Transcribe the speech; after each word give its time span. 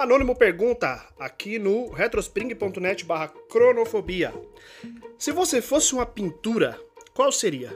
Anônimo 0.00 0.34
pergunta 0.34 1.06
aqui 1.18 1.58
no 1.58 1.90
retrospring.net 1.90 3.04
barra 3.04 3.28
cronofobia. 3.28 4.32
Se 5.18 5.30
você 5.30 5.60
fosse 5.60 5.92
uma 5.92 6.06
pintura, 6.06 6.80
qual 7.14 7.30
seria? 7.30 7.68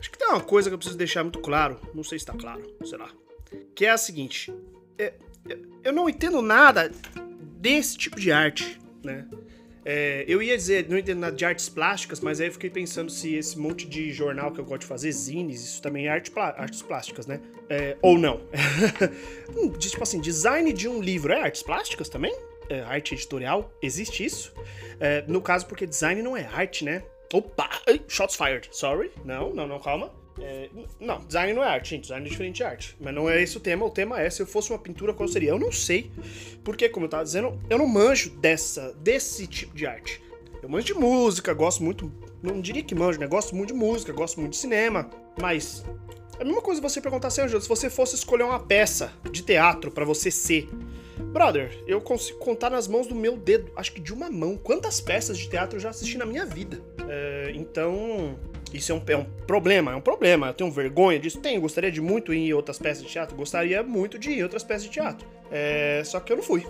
Acho 0.00 0.10
que 0.10 0.18
tem 0.18 0.26
uma 0.28 0.40
coisa 0.40 0.68
que 0.68 0.74
eu 0.74 0.78
preciso 0.78 0.98
deixar 0.98 1.22
muito 1.22 1.38
claro, 1.38 1.80
não 1.94 2.02
sei 2.02 2.18
se 2.18 2.24
está 2.24 2.34
claro, 2.34 2.60
sei 2.84 2.98
lá. 2.98 3.08
Que 3.72 3.86
é 3.86 3.90
a 3.90 3.96
seguinte: 3.96 4.52
é, 4.98 5.14
é, 5.48 5.58
eu 5.84 5.92
não 5.92 6.08
entendo 6.08 6.42
nada 6.42 6.90
desse 7.40 7.96
tipo 7.96 8.18
de 8.18 8.32
arte, 8.32 8.80
né? 9.04 9.28
É, 9.84 10.24
eu 10.28 10.42
ia 10.42 10.56
dizer, 10.56 10.88
não 10.88 10.98
entendo 10.98 11.20
nada 11.20 11.34
de 11.34 11.44
artes 11.44 11.68
plásticas, 11.68 12.20
mas 12.20 12.40
aí 12.40 12.48
eu 12.48 12.52
fiquei 12.52 12.68
pensando 12.68 13.10
se 13.10 13.34
esse 13.34 13.58
monte 13.58 13.86
de 13.86 14.12
jornal 14.12 14.52
que 14.52 14.60
eu 14.60 14.64
gosto 14.64 14.82
de 14.82 14.86
fazer, 14.86 15.10
zines, 15.12 15.62
isso 15.64 15.82
também 15.82 16.06
é 16.06 16.10
arte, 16.10 16.30
artes 16.36 16.82
plásticas, 16.82 17.26
né? 17.26 17.40
É, 17.68 17.96
ou 18.02 18.18
não. 18.18 18.40
Hum, 19.56 19.72
tipo 19.72 20.00
assim, 20.00 20.20
design 20.20 20.72
de 20.72 20.86
um 20.86 21.02
livro 21.02 21.32
é 21.32 21.40
artes 21.40 21.60
plásticas 21.60 22.08
também? 22.08 22.32
É, 22.68 22.82
arte 22.82 23.14
editorial? 23.14 23.72
Existe 23.82 24.24
isso? 24.24 24.54
É, 25.00 25.24
no 25.26 25.42
caso, 25.42 25.66
porque 25.66 25.84
design 25.84 26.22
não 26.22 26.36
é 26.36 26.44
arte, 26.46 26.84
né? 26.84 27.02
Opa! 27.32 27.68
Shots 28.06 28.36
fired. 28.36 28.68
Sorry. 28.70 29.10
Não, 29.24 29.52
não, 29.52 29.66
não, 29.66 29.80
calma. 29.80 30.12
É, 30.40 30.70
não, 30.98 31.18
design 31.18 31.52
não 31.52 31.62
é 31.62 31.68
arte, 31.68 31.90
gente. 31.90 32.02
Design 32.02 32.26
é 32.26 32.30
diferente 32.30 32.56
de 32.56 32.64
arte. 32.64 32.96
Mas 33.00 33.14
não 33.14 33.28
é 33.28 33.42
esse 33.42 33.56
o 33.56 33.60
tema. 33.60 33.84
O 33.84 33.90
tema 33.90 34.20
é 34.20 34.28
se 34.30 34.42
eu 34.42 34.46
fosse 34.46 34.70
uma 34.70 34.78
pintura, 34.78 35.12
qual 35.12 35.28
seria? 35.28 35.50
Eu 35.50 35.58
não 35.58 35.70
sei. 35.70 36.10
Porque, 36.64 36.88
como 36.88 37.06
eu 37.06 37.10
tava 37.10 37.24
dizendo, 37.24 37.60
eu 37.68 37.78
não 37.78 37.86
manjo 37.86 38.30
dessa, 38.36 38.92
desse 38.94 39.46
tipo 39.46 39.74
de 39.74 39.86
arte. 39.86 40.22
Eu 40.62 40.68
manjo 40.68 40.86
de 40.86 40.94
música, 40.94 41.52
gosto 41.52 41.82
muito. 41.82 42.12
Não 42.42 42.60
diria 42.60 42.82
que 42.82 42.94
manjo, 42.94 43.18
né? 43.18 43.26
Gosto 43.26 43.54
muito 43.54 43.72
de 43.72 43.78
música, 43.78 44.12
gosto 44.12 44.40
muito 44.40 44.52
de 44.52 44.58
cinema. 44.58 45.10
Mas. 45.40 45.84
É 46.38 46.42
a 46.42 46.44
mesma 46.44 46.62
coisa 46.62 46.80
você 46.80 47.02
perguntar 47.02 47.28
Angelo, 47.28 47.60
se 47.60 47.68
você 47.68 47.90
fosse 47.90 48.14
escolher 48.14 48.44
uma 48.44 48.58
peça 48.58 49.12
de 49.30 49.42
teatro 49.42 49.90
para 49.90 50.04
você 50.04 50.30
ser. 50.30 50.68
Brother, 51.20 51.82
eu 51.86 52.00
consigo 52.00 52.38
contar 52.38 52.70
nas 52.70 52.88
mãos 52.88 53.06
do 53.06 53.14
meu 53.14 53.36
dedo, 53.36 53.70
acho 53.76 53.92
que 53.92 54.00
de 54.00 54.12
uma 54.12 54.30
mão, 54.30 54.56
quantas 54.56 55.00
peças 55.00 55.38
de 55.38 55.48
teatro 55.48 55.76
eu 55.76 55.80
já 55.80 55.90
assisti 55.90 56.18
na 56.18 56.26
minha 56.26 56.44
vida. 56.44 56.80
É, 57.08 57.52
então, 57.54 58.38
isso 58.72 58.92
é 58.92 58.94
um, 58.94 59.02
é 59.06 59.16
um, 59.16 59.24
problema, 59.46 59.92
é 59.92 59.96
um 59.96 60.00
problema. 60.00 60.48
Eu 60.48 60.54
tenho 60.54 60.70
vergonha 60.70 61.18
disso? 61.18 61.40
Tenho. 61.40 61.60
Gostaria 61.60 61.90
de 61.90 62.00
muito 62.00 62.32
ir 62.32 62.38
em 62.38 62.52
outras 62.52 62.78
peças 62.78 63.02
de 63.02 63.08
teatro? 63.08 63.36
Gostaria 63.36 63.82
muito 63.82 64.18
de 64.18 64.30
ir 64.30 64.38
em 64.38 64.42
outras 64.42 64.62
peças 64.62 64.84
de 64.84 64.90
teatro. 64.90 65.26
É, 65.50 66.02
só 66.04 66.20
que 66.20 66.32
eu 66.32 66.36
não 66.36 66.42
fui. 66.42 66.64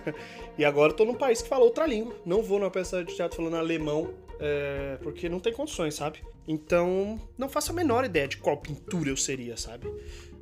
e 0.58 0.64
agora 0.64 0.92
eu 0.92 0.96
tô 0.96 1.04
num 1.04 1.14
país 1.14 1.40
que 1.40 1.48
fala 1.48 1.64
outra 1.64 1.86
língua. 1.86 2.14
Não 2.24 2.42
vou 2.42 2.58
numa 2.58 2.70
peça 2.70 3.02
de 3.02 3.14
teatro 3.14 3.36
falando 3.36 3.56
alemão, 3.56 4.12
é, 4.38 4.98
porque 5.02 5.28
não 5.28 5.40
tem 5.40 5.52
condições, 5.52 5.94
sabe? 5.94 6.22
Então, 6.46 7.20
não 7.36 7.48
faço 7.48 7.72
a 7.72 7.74
menor 7.74 8.04
ideia 8.04 8.28
de 8.28 8.36
qual 8.36 8.56
pintura 8.56 9.10
eu 9.10 9.16
seria, 9.16 9.56
sabe? 9.56 9.90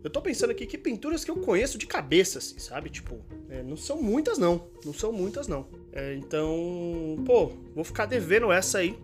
Eu 0.07 0.11
tô 0.11 0.23
pensando 0.23 0.53
aqui 0.53 0.67
que 0.67 0.79
pinturas 0.79 1.25
que 1.25 1.31
eu 1.33 1.37
conheço 1.37 1.77
de 1.77 1.85
cabeça, 1.85 2.39
assim, 2.39 2.61
sabe? 2.61 2.89
Tipo, 2.89 3.19
é, 3.51 3.61
não 3.65 3.77
são 3.77 4.01
muitas, 4.01 4.39
não. 4.39 4.69
Não 4.85 4.93
são 4.93 5.11
muitas, 5.11 5.49
não. 5.49 5.67
É, 5.93 6.15
então, 6.15 7.21
pô, 7.27 7.51
vou 7.75 7.83
ficar 7.83 8.07
devendo 8.07 8.53
essa 8.53 8.79
aí 8.79 8.97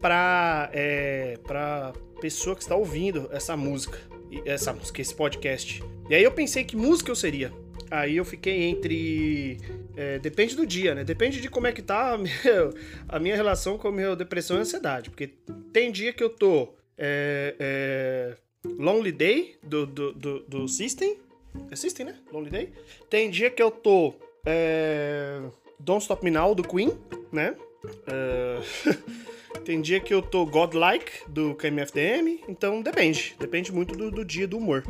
para 0.00 0.70
é, 0.72 1.36
pra 1.44 1.92
pessoa 2.22 2.56
que 2.56 2.62
está 2.62 2.74
ouvindo 2.74 3.28
essa 3.32 3.54
música, 3.54 3.98
essa 4.46 4.72
música, 4.72 5.02
esse 5.02 5.14
podcast. 5.14 5.84
E 6.08 6.14
aí 6.14 6.24
eu 6.24 6.32
pensei 6.32 6.64
que 6.64 6.74
música 6.74 7.10
eu 7.10 7.16
seria. 7.16 7.52
Aí 7.90 8.16
eu 8.16 8.24
fiquei 8.24 8.62
entre. 8.62 9.58
É, 9.94 10.18
depende 10.20 10.56
do 10.56 10.66
dia, 10.66 10.94
né? 10.94 11.04
Depende 11.04 11.38
de 11.38 11.50
como 11.50 11.66
é 11.66 11.72
que 11.72 11.82
tá 11.82 12.14
a 12.14 12.16
minha, 12.16 12.34
a 13.06 13.18
minha 13.18 13.36
relação 13.36 13.76
com 13.76 13.88
a 13.88 13.92
minha 13.92 14.16
depressão 14.16 14.56
e 14.56 14.60
ansiedade. 14.60 15.10
Porque 15.10 15.34
tem 15.70 15.92
dia 15.92 16.14
que 16.14 16.24
eu 16.24 16.30
tô. 16.30 16.72
É, 16.96 17.54
é, 17.58 18.43
Lonely 18.64 19.12
Day 19.12 19.56
do, 19.62 19.86
do, 19.86 20.12
do, 20.12 20.40
do, 20.40 20.68
System. 20.68 21.18
É 21.70 21.76
System, 21.76 22.06
né? 22.06 22.16
Lonely 22.32 22.50
Day. 22.50 22.72
Tem 23.08 23.30
dia 23.30 23.50
que 23.50 23.62
eu 23.62 23.70
tô. 23.70 24.14
É, 24.44 25.40
Don't 25.78 26.02
Stop 26.02 26.24
Me 26.24 26.30
Now 26.30 26.54
do 26.54 26.62
Queen, 26.62 26.92
né? 27.32 27.56
É, 28.06 28.60
Tem 29.64 29.80
dia 29.80 29.98
que 29.98 30.12
eu 30.12 30.20
tô 30.20 30.44
godlike 30.44 31.28
do 31.28 31.54
KMFDM, 31.54 32.40
então 32.48 32.82
depende. 32.82 33.34
Depende 33.38 33.72
muito 33.72 33.96
do, 33.96 34.10
do 34.10 34.24
dia 34.24 34.46
do 34.46 34.58
humor. 34.58 34.84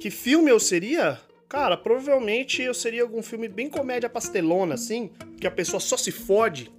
Que 0.00 0.10
filme 0.10 0.50
eu 0.50 0.58
seria? 0.58 1.20
Cara, 1.48 1.76
provavelmente 1.76 2.60
eu 2.60 2.74
seria 2.74 3.02
algum 3.02 3.22
filme 3.22 3.48
bem 3.48 3.70
comédia 3.70 4.08
pastelona, 4.08 4.74
assim, 4.74 5.10
que 5.40 5.46
a 5.46 5.50
pessoa 5.50 5.78
só 5.78 5.96
se 5.96 6.10
fode 6.10 6.70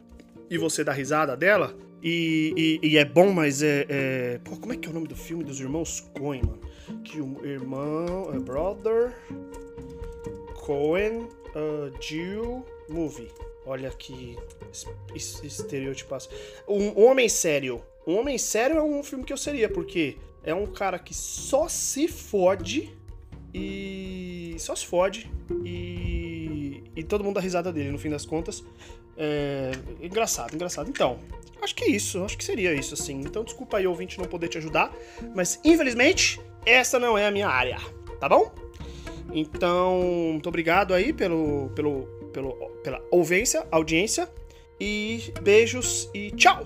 e 0.50 0.58
você 0.58 0.84
dá 0.84 0.92
risada 0.92 1.36
dela. 1.38 1.78
E, 2.02 2.80
e, 2.82 2.90
e 2.90 2.98
é 2.98 3.06
bom, 3.06 3.32
mas 3.32 3.62
é, 3.62 3.86
é, 3.90 4.40
Pô, 4.44 4.56
como 4.58 4.74
é 4.74 4.78
que 4.78 4.88
é 4.88 4.92
o 4.92 4.94
nome 4.94 5.08
do 5.08 5.16
filme 5.16 5.44
dos 5.44 5.60
irmãos 5.60 6.02
Coen, 6.18 6.42
mano? 6.42 6.60
Que 7.04 7.20
o 7.20 7.46
irmão. 7.46 8.34
É 8.34 8.40
brother. 8.40 9.16
Coen. 10.56 11.28
Uh, 11.50 11.92
Jill 12.00 12.64
Movie. 12.88 13.30
Olha 13.66 13.90
que 13.92 14.38
estereotipaço. 15.14 16.30
Um 16.68 17.04
homem 17.04 17.28
sério. 17.28 17.82
Um 18.06 18.18
homem 18.18 18.38
sério 18.38 18.78
é 18.78 18.84
um 18.84 19.04
filme 19.04 19.24
que 19.24 19.34
eu 19.34 19.38
seria, 19.38 19.70
porque 19.70 20.18
é 20.44 20.54
um 20.54 20.66
cara 20.66 20.98
que 20.98 21.14
só 21.14 21.68
se 21.68 22.08
fode 22.08 22.92
e. 23.54 24.56
só 24.58 24.76
se 24.76 24.86
fode 24.86 25.30
e. 25.64 26.84
e 26.96 27.04
todo 27.04 27.24
mundo 27.24 27.36
dá 27.36 27.42
risada 27.42 27.72
dele 27.72 27.92
no 27.92 27.98
fim 27.98 28.10
das 28.10 28.26
contas. 28.26 28.64
É... 29.18 29.72
Engraçado, 30.02 30.56
engraçado. 30.56 30.90
Então, 30.90 31.20
acho 31.62 31.76
que 31.76 31.86
é 31.86 31.90
isso, 31.90 32.24
acho 32.24 32.38
que 32.38 32.44
seria 32.44 32.74
isso, 32.74 32.94
assim. 32.94 33.22
Então, 33.22 33.44
desculpa 33.44 33.78
aí, 33.78 33.88
ouvinte, 33.88 34.18
não 34.18 34.26
poder 34.26 34.48
te 34.48 34.58
ajudar, 34.58 34.92
mas 35.36 35.60
infelizmente, 35.64 36.40
essa 36.66 37.00
não 37.00 37.18
é 37.18 37.28
a 37.28 37.32
minha 37.32 37.48
área, 37.48 37.78
tá 38.20 38.28
bom? 38.30 38.52
Então, 39.32 40.00
muito 40.32 40.50
obrigado 40.50 40.94
aí 40.94 41.14
pelo, 41.14 41.70
pelo 41.76 42.20
pelo, 42.32 42.54
pela 42.84 43.02
ouvência, 43.12 43.66
audiência. 43.72 44.30
E 44.80 45.34
beijos 45.42 46.10
e 46.14 46.32
tchau! 46.32 46.66